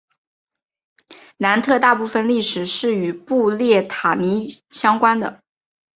[1.37, 5.43] 南特大部分历史是与布列塔尼相关的。